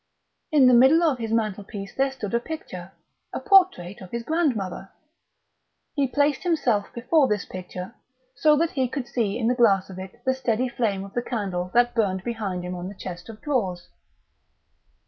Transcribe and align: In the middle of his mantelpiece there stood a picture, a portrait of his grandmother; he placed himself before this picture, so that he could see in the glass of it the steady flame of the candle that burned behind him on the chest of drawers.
In 0.51 0.65
the 0.65 0.73
middle 0.73 1.03
of 1.03 1.19
his 1.19 1.31
mantelpiece 1.31 1.93
there 1.93 2.09
stood 2.11 2.33
a 2.33 2.39
picture, 2.39 2.91
a 3.33 3.39
portrait 3.39 4.01
of 4.01 4.09
his 4.09 4.23
grandmother; 4.23 4.89
he 5.93 6.07
placed 6.07 6.41
himself 6.41 6.91
before 6.95 7.27
this 7.27 7.45
picture, 7.45 7.93
so 8.33 8.55
that 8.55 8.71
he 8.71 8.87
could 8.89 9.07
see 9.07 9.37
in 9.37 9.45
the 9.45 9.53
glass 9.53 9.91
of 9.91 9.99
it 9.99 10.23
the 10.25 10.33
steady 10.33 10.67
flame 10.69 11.03
of 11.05 11.13
the 11.13 11.21
candle 11.21 11.69
that 11.75 11.93
burned 11.93 12.23
behind 12.23 12.65
him 12.65 12.73
on 12.73 12.87
the 12.89 12.95
chest 12.95 13.29
of 13.29 13.41
drawers. 13.41 13.89